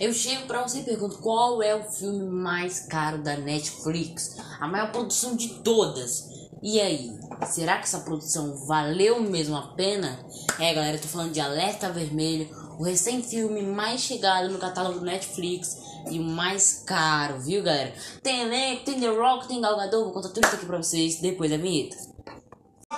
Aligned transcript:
Eu 0.00 0.12
chego 0.12 0.46
pra 0.46 0.62
você 0.62 0.78
e 0.78 0.84
pergunto 0.84 1.18
qual 1.18 1.60
é 1.60 1.74
o 1.74 1.82
filme 1.82 2.24
mais 2.24 2.80
caro 2.80 3.18
da 3.18 3.36
Netflix? 3.36 4.36
A 4.60 4.68
maior 4.68 4.92
produção 4.92 5.34
de 5.34 5.48
todas. 5.64 6.24
E 6.62 6.80
aí, 6.80 7.12
será 7.46 7.78
que 7.78 7.84
essa 7.84 8.00
produção 8.00 8.66
valeu 8.66 9.20
mesmo 9.20 9.56
a 9.56 9.62
pena? 9.74 10.18
É, 10.58 10.72
galera, 10.72 10.96
eu 10.96 11.00
tô 11.00 11.08
falando 11.08 11.32
de 11.32 11.40
Alerta 11.40 11.90
Vermelho, 11.90 12.48
o 12.78 12.84
recém-filme 12.84 13.62
mais 13.62 14.00
chegado 14.00 14.48
no 14.50 14.58
catálogo 14.58 15.00
do 15.00 15.04
Netflix 15.04 15.76
e 16.10 16.20
o 16.20 16.24
mais 16.24 16.84
caro, 16.86 17.40
viu, 17.40 17.62
galera? 17.62 17.92
Tem 18.22 18.42
elenco, 18.42 18.84
tem 18.84 19.00
The 19.00 19.08
Rock, 19.08 19.48
tem 19.48 19.60
Gal 19.60 19.76
Gadot, 19.76 20.04
vou 20.04 20.12
contar 20.12 20.28
tudo 20.28 20.46
isso 20.46 20.54
aqui 20.54 20.66
pra 20.66 20.76
vocês 20.76 21.20
depois 21.20 21.50
da 21.50 21.56
vinheta. 21.56 21.96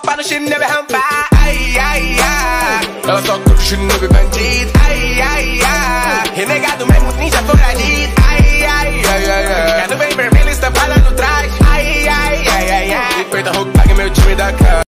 Para 0.03 0.21
rampar, 0.67 1.29
ai, 1.33 1.77
ai, 1.77 2.15
ai. 2.19 3.01
Ela 3.03 3.25
só 3.25 3.39
curte 3.39 3.61
chinelo 3.61 4.07
bandido, 4.07 4.71
ai, 4.79 5.21
ai, 5.21 5.61
ai. 5.61 5.70
Time 14.31 14.35
da 14.35 14.53
casa. 14.53 14.83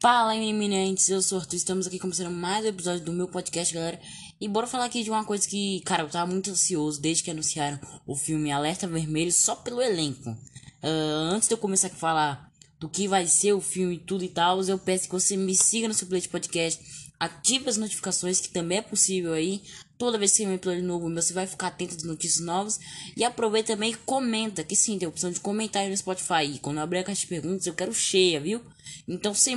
Fala 0.00 0.36
eminentes, 0.36 1.08
eu 1.08 1.22
sou 1.22 1.38
Arthur, 1.38 1.56
estamos 1.56 1.86
aqui 1.86 1.98
começando 1.98 2.30
mais 2.30 2.64
um 2.64 2.68
episódio 2.68 3.04
do 3.04 3.12
meu 3.12 3.26
podcast, 3.26 3.72
galera. 3.72 3.98
E 4.40 4.46
bora 4.46 4.66
falar 4.66 4.84
aqui 4.84 5.02
de 5.02 5.10
uma 5.10 5.24
coisa 5.24 5.48
que, 5.48 5.80
cara, 5.86 6.02
eu 6.02 6.08
tava 6.08 6.30
muito 6.30 6.50
ansioso 6.50 7.00
desde 7.00 7.22
que 7.22 7.30
anunciaram 7.30 7.80
o 8.06 8.14
filme 8.14 8.52
Alerta 8.52 8.86
Vermelho 8.86 9.32
só 9.32 9.56
pelo 9.56 9.80
elenco. 9.80 10.30
Uh, 10.82 11.32
antes 11.32 11.48
de 11.48 11.54
eu 11.54 11.58
começar 11.58 11.88
a 11.88 11.90
falar 11.90 12.50
do 12.78 12.88
que 12.88 13.08
vai 13.08 13.26
ser 13.26 13.54
o 13.54 13.60
filme 13.60 13.94
e 13.94 14.00
tudo 14.00 14.22
e 14.22 14.28
tal, 14.28 14.62
eu 14.62 14.78
peço 14.78 15.06
que 15.06 15.12
você 15.12 15.36
me 15.36 15.54
siga 15.54 15.88
no 15.88 15.94
seu 15.94 16.06
play 16.06 16.20
de 16.20 16.28
podcast, 16.28 16.84
ative 17.18 17.70
as 17.70 17.76
notificações, 17.76 18.40
que 18.40 18.50
também 18.50 18.78
é 18.78 18.82
possível 18.82 19.32
aí. 19.32 19.62
Toda 19.98 20.16
vez 20.16 20.30
que 20.30 20.38
tem 20.38 20.48
um 20.48 20.54
episódio 20.54 20.84
novo, 20.84 21.12
você 21.12 21.32
vai 21.32 21.44
ficar 21.44 21.66
atento 21.66 21.96
às 21.96 22.04
notícias 22.04 22.44
novas. 22.44 22.78
E 23.16 23.24
aproveita 23.24 23.72
também 23.72 23.90
e 23.90 23.96
comenta, 23.96 24.62
que 24.62 24.76
sim, 24.76 24.96
tem 24.96 25.06
a 25.06 25.08
opção 25.08 25.30
de 25.30 25.40
comentário 25.40 25.90
no 25.90 25.96
Spotify. 25.96 26.44
E 26.44 26.58
quando 26.60 26.76
eu 26.76 26.84
abrir 26.84 27.00
a 27.00 27.04
caixa 27.04 27.22
de 27.22 27.26
perguntas, 27.26 27.66
eu 27.66 27.74
quero 27.74 27.92
cheia, 27.92 28.40
viu? 28.40 28.62
Então, 29.08 29.34
sem, 29.34 29.56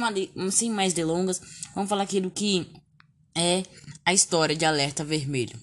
sem 0.52 0.72
mais 0.72 0.94
delongas, 0.94 1.40
vamos 1.76 1.88
falar 1.88 2.04
aqui 2.04 2.20
do 2.20 2.32
que 2.32 2.68
é 3.36 3.64
a 4.04 4.14
história 4.14 4.56
de 4.56 4.66
Alerta 4.66 5.04
Vermelho. 5.04 5.60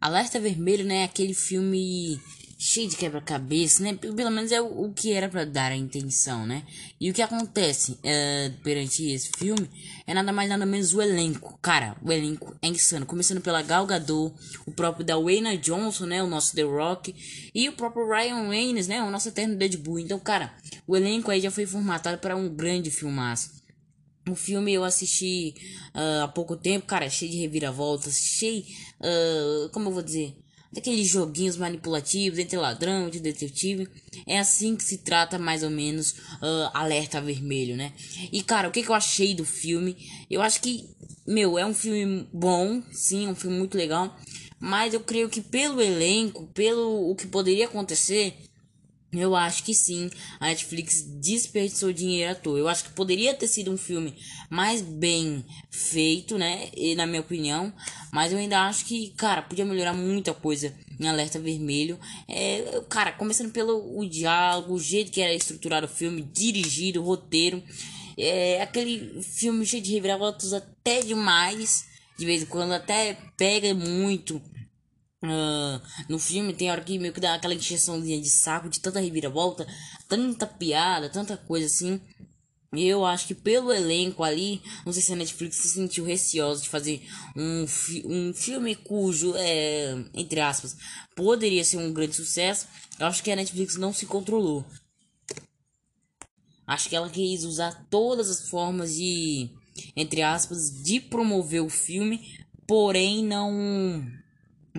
Alerta 0.00 0.40
Vermelho, 0.40 0.84
né, 0.84 1.02
é 1.02 1.04
aquele 1.04 1.34
filme 1.34 2.20
cheio 2.62 2.90
de 2.90 2.96
quebra-cabeça, 2.96 3.82
né? 3.82 3.94
Pelo 3.94 4.30
menos 4.30 4.52
é 4.52 4.60
o, 4.60 4.84
o 4.84 4.92
que 4.92 5.14
era 5.14 5.30
para 5.30 5.46
dar 5.46 5.72
a 5.72 5.76
intenção, 5.76 6.46
né? 6.46 6.62
E 7.00 7.10
o 7.10 7.14
que 7.14 7.22
acontece 7.22 7.98
é, 8.02 8.52
perante 8.62 9.10
esse 9.10 9.30
filme 9.38 9.66
é 10.06 10.12
nada 10.12 10.30
mais 10.30 10.46
nada 10.46 10.66
menos 10.66 10.92
o 10.92 11.00
elenco. 11.00 11.58
Cara, 11.62 11.96
o 12.02 12.12
elenco 12.12 12.54
é 12.60 12.68
insano. 12.68 13.06
Começando 13.06 13.40
pela 13.40 13.62
Gal 13.62 13.86
Gadot, 13.86 14.34
o 14.66 14.72
próprio 14.72 15.06
da 15.06 15.16
Wayne 15.16 15.56
Johnson, 15.56 16.04
né? 16.04 16.22
O 16.22 16.26
nosso 16.26 16.54
The 16.54 16.62
Rock. 16.62 17.14
E 17.54 17.66
o 17.66 17.72
próprio 17.72 18.06
Ryan 18.06 18.50
Reynolds, 18.50 18.86
né? 18.88 19.02
O 19.02 19.10
nosso 19.10 19.30
eterno 19.30 19.56
Deadpool. 19.56 19.98
Então, 19.98 20.18
cara, 20.18 20.54
o 20.86 20.94
elenco 20.94 21.30
aí 21.30 21.40
já 21.40 21.50
foi 21.50 21.64
formatado 21.64 22.18
para 22.18 22.36
um 22.36 22.46
grande 22.46 22.90
filmaço. 22.90 23.58
O 24.28 24.34
filme 24.34 24.70
eu 24.70 24.84
assisti 24.84 25.54
uh, 25.94 26.24
há 26.24 26.28
pouco 26.28 26.54
tempo, 26.54 26.86
cara, 26.86 27.08
cheio 27.08 27.30
de 27.30 27.38
reviravoltas, 27.38 28.18
cheio, 28.18 28.62
uh, 29.00 29.70
como 29.70 29.88
eu 29.88 29.94
vou 29.94 30.02
dizer, 30.02 30.36
daqueles 30.72 31.08
joguinhos 31.08 31.56
manipulativos 31.56 32.38
entre 32.38 32.56
ladrão 32.56 33.08
e 33.08 33.18
detetive. 33.18 33.88
É 34.26 34.38
assim 34.38 34.76
que 34.76 34.84
se 34.84 34.98
trata 34.98 35.38
mais 35.38 35.62
ou 35.62 35.70
menos 35.70 36.12
uh, 36.12 36.70
Alerta 36.72 37.20
Vermelho, 37.20 37.76
né? 37.76 37.92
E 38.32 38.42
cara, 38.42 38.68
o 38.68 38.70
que, 38.70 38.82
que 38.82 38.90
eu 38.90 38.94
achei 38.94 39.34
do 39.34 39.44
filme? 39.44 39.96
Eu 40.30 40.40
acho 40.42 40.60
que, 40.60 40.88
meu, 41.26 41.58
é 41.58 41.66
um 41.66 41.74
filme 41.74 42.28
bom, 42.32 42.82
sim, 42.92 43.26
é 43.26 43.28
um 43.28 43.34
filme 43.34 43.58
muito 43.58 43.76
legal. 43.76 44.16
Mas 44.58 44.92
eu 44.92 45.00
creio 45.00 45.30
que 45.30 45.40
pelo 45.40 45.80
elenco, 45.80 46.46
pelo 46.48 47.10
o 47.10 47.16
que 47.16 47.26
poderia 47.26 47.64
acontecer, 47.64 48.36
eu 49.12 49.34
acho 49.34 49.64
que 49.64 49.74
sim, 49.74 50.08
a 50.38 50.46
Netflix 50.46 51.02
desperdiçou 51.02 51.92
dinheiro 51.92 52.30
à 52.30 52.34
toa. 52.34 52.58
Eu 52.58 52.68
acho 52.68 52.84
que 52.84 52.90
poderia 52.90 53.34
ter 53.34 53.48
sido 53.48 53.70
um 53.70 53.76
filme 53.76 54.14
mais 54.48 54.80
bem 54.80 55.44
feito, 55.68 56.38
né? 56.38 56.68
E, 56.76 56.94
na 56.94 57.06
minha 57.06 57.20
opinião. 57.20 57.72
Mas 58.12 58.32
eu 58.32 58.38
ainda 58.38 58.60
acho 58.66 58.84
que, 58.84 59.10
cara, 59.16 59.42
podia 59.42 59.64
melhorar 59.64 59.94
muita 59.94 60.32
coisa 60.32 60.72
em 60.98 61.08
Alerta 61.08 61.40
Vermelho. 61.40 61.98
É, 62.28 62.82
cara, 62.88 63.10
começando 63.12 63.50
pelo 63.50 63.98
o 63.98 64.08
diálogo, 64.08 64.74
o 64.74 64.78
jeito 64.78 65.10
que 65.10 65.20
era 65.20 65.34
estruturado 65.34 65.86
o 65.86 65.88
filme, 65.88 66.22
dirigido, 66.22 67.00
o 67.00 67.04
roteiro. 67.04 67.62
É 68.16 68.62
aquele 68.62 69.22
filme 69.22 69.66
cheio 69.66 69.82
de 69.82 69.92
reviravoltas 69.92 70.52
até 70.52 71.00
demais. 71.00 71.84
De 72.16 72.26
vez 72.26 72.42
em 72.42 72.46
quando 72.46 72.72
até 72.72 73.16
pega 73.36 73.74
muito 73.74 74.40
Uh, 75.22 75.78
no 76.08 76.18
filme 76.18 76.54
tem 76.54 76.70
hora 76.70 76.80
que 76.80 76.98
meio 76.98 77.12
que 77.12 77.20
dá 77.20 77.34
aquela 77.34 77.54
injeçãozinha 77.54 78.20
de 78.20 78.30
saco 78.30 78.70
de 78.70 78.80
tanta 78.80 79.00
reviravolta, 79.00 79.66
tanta 80.08 80.46
piada, 80.46 81.10
tanta 81.10 81.36
coisa 81.36 81.66
assim. 81.66 82.00
Eu 82.72 83.04
acho 83.04 83.26
que 83.26 83.34
pelo 83.34 83.72
elenco 83.72 84.22
ali, 84.22 84.62
não 84.86 84.92
sei 84.92 85.02
se 85.02 85.12
a 85.12 85.16
Netflix 85.16 85.56
se 85.56 85.68
sentiu 85.70 86.04
receosa 86.04 86.62
de 86.62 86.68
fazer 86.68 87.04
um, 87.36 87.66
fi 87.66 88.02
um 88.06 88.32
filme 88.32 88.76
cujo, 88.76 89.34
é, 89.36 89.92
entre 90.14 90.40
aspas, 90.40 90.76
poderia 91.16 91.64
ser 91.64 91.78
um 91.78 91.92
grande 91.92 92.14
sucesso. 92.14 92.68
Eu 92.98 93.06
acho 93.06 93.24
que 93.24 93.30
a 93.30 93.36
Netflix 93.36 93.76
não 93.76 93.92
se 93.92 94.06
controlou. 94.06 94.64
Acho 96.64 96.88
que 96.88 96.94
ela 96.94 97.10
quis 97.10 97.42
usar 97.42 97.88
todas 97.90 98.30
as 98.30 98.48
formas 98.48 98.94
de, 98.94 99.50
entre 99.96 100.22
aspas, 100.22 100.70
de 100.70 101.00
promover 101.00 101.62
o 101.62 101.68
filme, 101.68 102.20
porém 102.68 103.24
não 103.24 104.06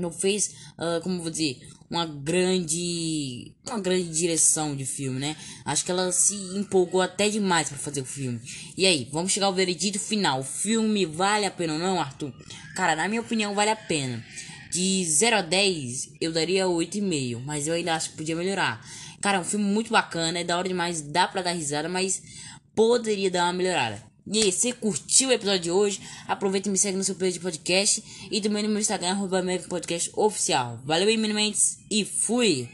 não 0.01 0.11
fez, 0.11 0.55
uh, 0.77 1.01
como 1.01 1.21
vou 1.21 1.31
dizer, 1.31 1.59
uma 1.89 2.05
grande, 2.05 3.53
uma 3.67 3.79
grande 3.79 4.09
direção 4.09 4.75
de 4.75 4.85
filme, 4.85 5.19
né? 5.19 5.35
Acho 5.65 5.83
que 5.83 5.91
ela 5.91 6.11
se 6.11 6.35
empolgou 6.55 7.01
até 7.01 7.29
demais 7.29 7.67
para 7.67 7.77
fazer 7.77 8.01
o 8.01 8.05
filme. 8.05 8.39
E 8.77 8.85
aí, 8.85 9.09
vamos 9.11 9.33
chegar 9.33 9.47
ao 9.47 9.53
veredito 9.53 9.99
final. 9.99 10.39
O 10.39 10.43
filme 10.43 11.05
vale 11.05 11.45
a 11.45 11.51
pena 11.51 11.73
ou 11.73 11.79
não, 11.79 11.99
Arthur? 11.99 12.33
Cara, 12.75 12.95
na 12.95 13.09
minha 13.09 13.19
opinião, 13.19 13.53
vale 13.53 13.71
a 13.71 13.75
pena. 13.75 14.23
De 14.71 15.03
0 15.03 15.35
a 15.35 15.41
10, 15.41 16.13
eu 16.21 16.31
daria 16.31 16.65
8,5, 16.65 17.43
mas 17.43 17.67
eu 17.67 17.73
ainda 17.73 17.93
acho 17.93 18.11
que 18.11 18.17
podia 18.17 18.37
melhorar. 18.37 18.81
Cara, 19.19 19.37
é 19.37 19.41
um 19.41 19.43
filme 19.43 19.65
muito 19.65 19.91
bacana, 19.91 20.39
é 20.39 20.43
da 20.45 20.57
hora 20.57 20.69
demais, 20.69 21.01
dá 21.01 21.27
pra 21.27 21.41
dar 21.41 21.51
risada, 21.51 21.89
mas 21.89 22.23
poderia 22.73 23.29
dar 23.29 23.43
uma 23.43 23.53
melhorada. 23.53 24.10
E 24.27 24.51
você 24.51 24.71
curtiu 24.71 25.29
o 25.29 25.31
episódio 25.31 25.59
de 25.59 25.71
hoje? 25.71 25.99
Aproveita 26.27 26.69
e 26.69 26.71
me 26.71 26.77
segue 26.77 26.97
no 26.97 27.03
seu 27.03 27.15
player 27.15 27.33
de 27.33 27.39
podcast 27.39 28.03
e 28.29 28.39
também 28.39 28.63
no 28.63 28.69
meu 28.69 28.79
Instagram, 28.79 29.11
arroba 29.11 29.41
Podcast 29.67 30.11
Oficial. 30.15 30.79
Valeu 30.85 31.07
aí, 31.07 31.17
meninos, 31.17 31.77
e 31.89 32.05
fui! 32.05 32.69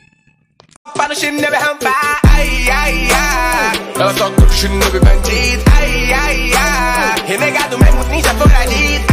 Para 0.96 1.14
o 1.14 1.16
chinelo 1.16 1.56
rampar, 1.56 2.22
ai, 2.24 2.70
ai, 2.70 3.08
ai. 3.12 3.94
Ela 3.96 4.14
só 4.18 4.32
curte 4.32 4.56
chinelo 4.56 4.92
bandido, 4.92 5.64
ai, 5.74 6.14
ai, 6.14 6.52
ai. 6.54 7.28
Renegado 7.28 7.78
mesmo, 7.78 8.04
ninja 8.06 8.34
foragido, 8.36 9.07